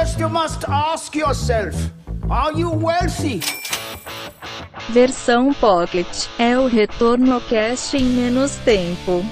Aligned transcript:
First 0.00 0.18
you 0.18 0.30
must 0.30 0.64
ask 0.66 1.14
yourself, 1.14 1.76
are 2.30 2.58
you 2.58 2.70
wealthy? 2.70 3.40
Versão 4.88 5.52
Pocket 5.52 6.06
é 6.38 6.58
o 6.58 6.66
retorno 6.66 7.38
cash 7.42 7.92
em 7.92 8.04
menos 8.04 8.56
tempo. 8.64 9.22